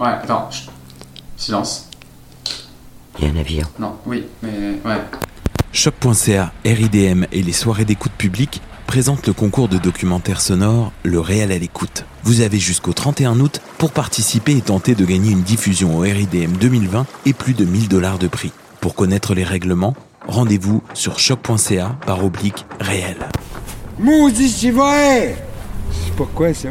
[0.00, 0.48] Ouais, attends.
[1.36, 1.90] Silence.
[3.18, 3.66] Il y a un avion.
[3.78, 5.02] Non, oui, mais ouais.
[5.72, 11.52] Choc.ca, RIDM et les soirées d'écoute publique présentent le concours de documentaire sonore Le Réel
[11.52, 12.06] à l'écoute.
[12.24, 16.52] Vous avez jusqu'au 31 août pour participer et tenter de gagner une diffusion au RIDM
[16.58, 18.52] 2020 et plus de 1000 dollars de prix.
[18.80, 19.94] Pour connaître les règlements,
[20.26, 23.18] rendez-vous sur choc.ca par oblique réel.
[23.98, 25.36] Maudit, c'est vrai!
[25.92, 26.70] C'est pas quoi ça?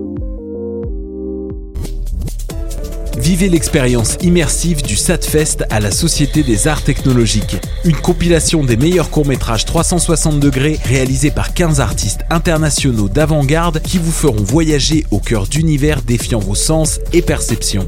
[3.17, 7.57] Vivez l'expérience immersive du SATFest à la Société des Arts Technologiques.
[7.83, 14.11] Une compilation des meilleurs courts-métrages 360 degrés réalisés par 15 artistes internationaux d'avant-garde qui vous
[14.11, 17.87] feront voyager au cœur d'univers défiant vos sens et perceptions.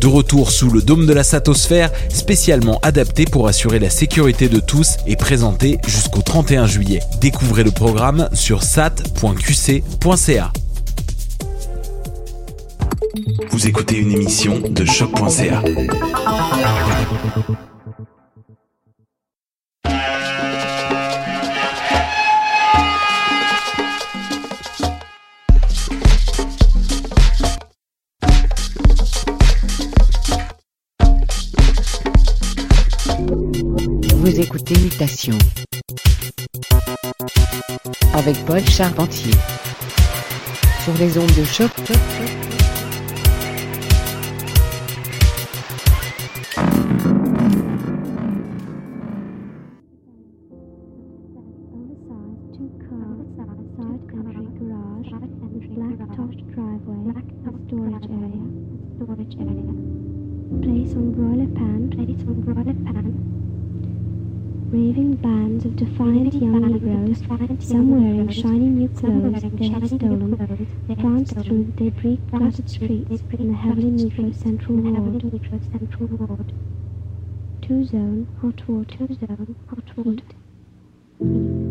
[0.00, 4.58] De retour sous le dôme de la Satosphère, spécialement adapté pour assurer la sécurité de
[4.58, 7.00] tous et présenté jusqu'au 31 juillet.
[7.20, 10.52] Découvrez le programme sur sat.qc.ca.
[13.50, 15.62] Vous écoutez une émission de choc.ca.
[34.14, 35.36] Vous écoutez Mutation.
[38.14, 39.34] Avec Paul Charpentier.
[40.84, 41.70] Sur les ondes de choc.
[67.40, 70.36] Some wearing shiny new clothes they had stolen,
[70.94, 76.52] danced through the debris-cluttered streets in the heavily Negro Central Ward.
[77.62, 80.22] Two zone, hot water, two zone, hot water.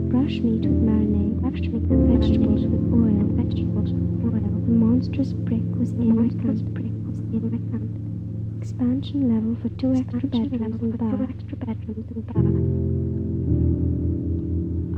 [0.09, 4.41] Brush meat with marinade, brush meat with vegetables with oil, vegetables with oil.
[4.65, 8.57] The monstrous brick was in my brick was in my hand.
[8.59, 10.71] Expansion level for two extra bedrooms
[12.09, 13.28] and bar.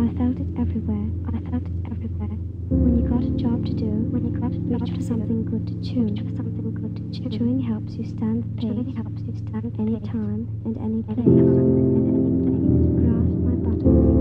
[0.01, 1.09] I felt it everywhere.
[1.27, 2.33] I felt it everywhere.
[2.73, 5.67] When you got a job to do, when you got a reach for something good
[5.67, 6.01] to chew.
[6.05, 7.29] Reach for something good to chew.
[7.37, 8.71] Chewing helps you stand the pace.
[8.73, 11.19] Chewing helps you stand any time and any place.
[11.19, 12.81] Any time and any place.
[12.97, 14.20] Grasp my buttocks.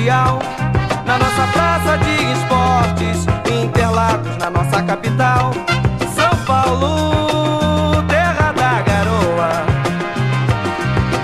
[0.00, 0.38] Mundial.
[1.04, 3.26] Na nossa praça de esportes,
[3.62, 5.52] Interlagos, na nossa capital,
[6.14, 9.64] São Paulo, terra da garoa.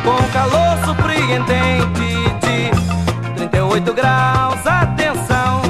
[0.05, 5.63] Com calor surpreendente de 38 graus, atenção,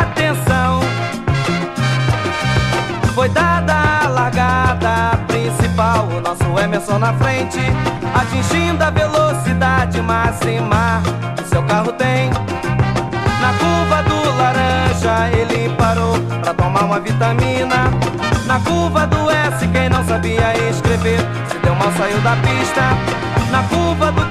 [0.00, 0.80] atenção.
[3.14, 7.60] Foi dada a largada principal, o nosso Emerson na frente,
[11.36, 12.30] que seu carro tem.
[12.30, 17.90] Na curva do laranja ele parou pra tomar uma vitamina.
[18.46, 21.18] Na curva do S quem não sabia escrever
[21.50, 22.80] se deu mal saiu da pista.
[23.50, 24.27] Na curva do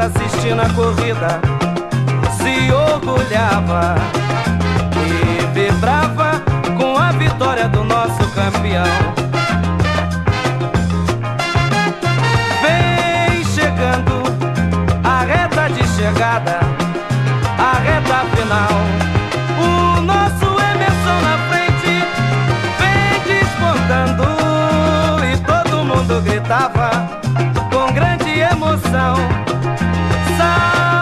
[0.00, 1.40] espantada assistindo a corrida
[2.38, 3.94] se orgulhava
[4.96, 6.42] e vibrava
[6.78, 8.84] com a vitória do nosso campeão.
[12.62, 14.22] Vem chegando
[15.04, 16.60] a reta de chegada
[17.58, 18.70] a reta final.
[19.58, 21.92] O nosso Emerson na frente
[22.78, 24.24] vem despontando
[25.26, 26.90] e todo mundo gritava
[27.70, 29.49] com grande emoção
[30.40, 30.99] dançar.